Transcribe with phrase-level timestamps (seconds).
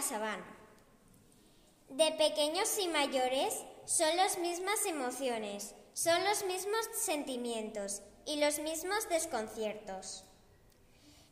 [0.00, 0.44] sabana.
[1.88, 3.54] De pequeños y mayores
[3.86, 10.24] son las mismas emociones, son los mismos sentimientos y los mismos desconciertos.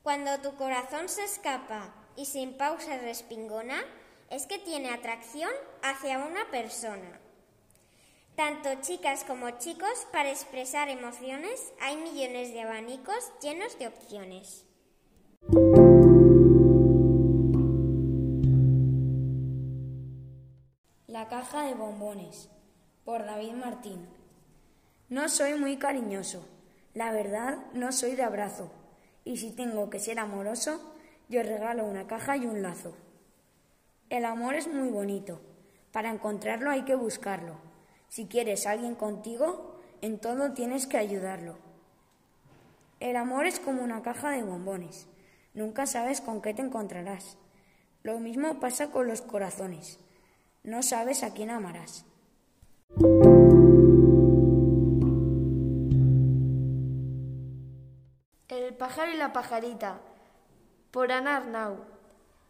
[0.03, 3.85] Cuando tu corazón se escapa y sin pausa respingona,
[4.31, 5.51] es que tiene atracción
[5.83, 7.21] hacia una persona.
[8.37, 14.65] Tanto chicas como chicos, para expresar emociones hay millones de abanicos llenos de opciones.
[21.13, 22.49] La caja de bombones,
[23.05, 24.09] por David Martín.
[25.11, 26.49] No soy muy cariñoso,
[26.95, 28.73] la verdad no soy de abrazo,
[29.23, 30.95] y si tengo que ser amoroso,
[31.29, 32.97] yo regalo una caja y un lazo.
[34.09, 35.43] El amor es muy bonito,
[35.93, 37.57] para encontrarlo hay que buscarlo.
[38.09, 41.59] Si quieres a alguien contigo, en todo tienes que ayudarlo.
[43.01, 45.09] El amor es como una caja de bombones,
[45.53, 47.37] nunca sabes con qué te encontrarás.
[48.03, 49.99] Lo mismo pasa con los corazones,
[50.65, 52.05] no sabes a quién amarás.
[58.49, 60.01] El pájaro y la pajarita,
[60.91, 61.85] por Ana Arnau.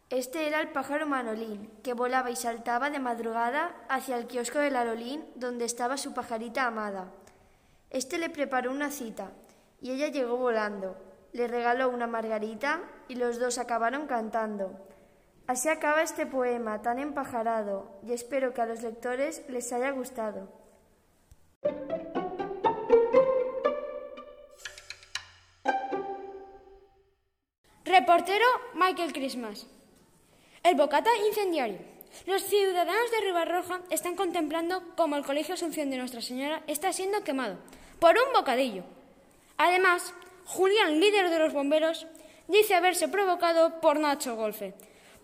[0.09, 4.75] Este era el pájaro Manolín, que volaba y saltaba de madrugada hacia el kiosco del
[4.75, 7.11] Alolín, donde estaba su pajarita amada.
[7.89, 9.31] Este le preparó una cita,
[9.81, 10.95] y ella llegó volando.
[11.31, 14.87] Le regaló una margarita y los dos acabaron cantando.
[15.45, 20.47] Así acaba este poema tan empajarado, y espero que a los lectores les haya gustado.
[27.83, 29.67] Reportero Michael Christmas.
[30.63, 31.79] El bocata incendiario.
[32.25, 37.23] Los ciudadanos de Ribarroja están contemplando cómo el Colegio Asunción de Nuestra Señora está siendo
[37.23, 37.57] quemado
[37.99, 38.83] por un bocadillo.
[39.57, 40.13] Además,
[40.45, 42.07] Julián, líder de los bomberos,
[42.47, 44.73] dice haberse provocado por Nacho Golfe,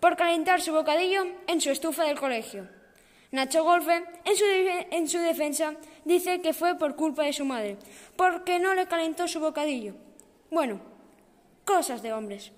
[0.00, 2.68] por calentar su bocadillo en su estufa del colegio.
[3.32, 4.44] Nacho Golfe, en su,
[4.90, 5.74] en su defensa,
[6.04, 7.76] dice que fue por culpa de su madre,
[8.16, 9.94] porque no le calentó su bocadillo.
[10.50, 10.80] Bueno,
[11.64, 12.50] cosas de hombres.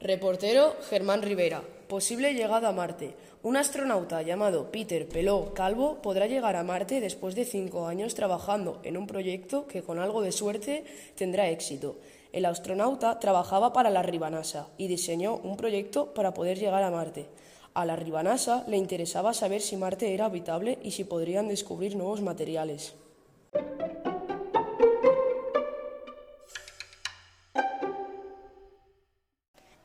[0.00, 1.60] Reportero Germán Rivera.
[1.88, 3.16] Posible llegada a Marte.
[3.42, 8.78] Un astronauta llamado Peter Peló Calvo podrá llegar a Marte después de cinco años trabajando
[8.84, 10.84] en un proyecto que con algo de suerte
[11.16, 11.96] tendrá éxito.
[12.32, 17.26] El astronauta trabajaba para la Ribanasa y diseñó un proyecto para poder llegar a Marte.
[17.74, 22.22] A la Ribanasa le interesaba saber si Marte era habitable y si podrían descubrir nuevos
[22.22, 22.94] materiales.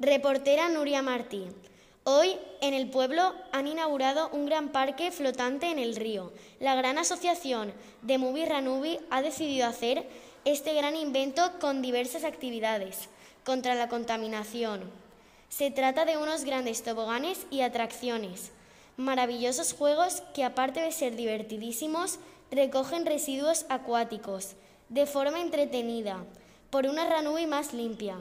[0.04, 1.48] Reportera Nuria Martí.
[2.04, 6.34] Hoy, en el pueblo, han inaugurado un gran parque flotante en el río.
[6.60, 7.72] La gran asociación
[8.02, 10.06] de Mubi Ranubi ha decidido hacer
[10.44, 13.08] este gran invento con diversas actividades
[13.46, 14.92] contra la contaminación.
[15.48, 18.52] Se trata de unos grandes toboganes y atracciones,
[18.98, 22.20] maravillosos juegos que aparte de ser divertidísimos,
[22.52, 24.56] recogen residuos acuáticos
[24.90, 26.26] de forma entretenida,
[26.72, 28.18] por una Ranubi más limpia.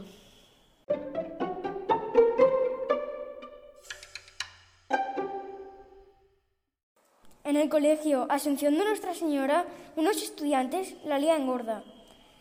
[7.53, 11.85] En el colegio Asunción de Nuestra Señora, unos estudiantes la lían gorda.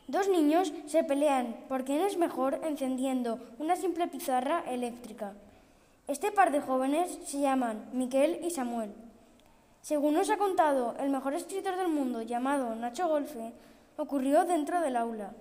[0.08, 5.34] Dos niños se pelean por quién es mejor encendiendo una simple pizarra eléctrica.
[6.08, 8.94] Este par de jóvenes se llaman Miquel y Samuel.
[9.82, 13.52] Según nos ha contado el mejor escritor del mundo llamado Nacho Golfe,
[13.98, 15.34] ocurrió dentro del aula.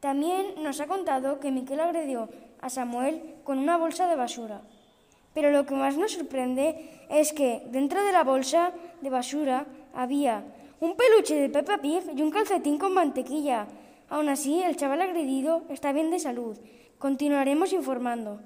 [0.00, 2.28] También nos ha contado que Miquel agredió
[2.60, 4.60] a Samuel con una bolsa de basura.
[5.36, 10.42] Pero lo que más nos sorprende es que dentro de la bolsa de basura había
[10.80, 13.66] un peluche de Peppa Pig y un calcetín con mantequilla.
[14.08, 16.56] Aún así, el chaval agredido está bien de salud.
[16.98, 18.40] Continuaremos informando.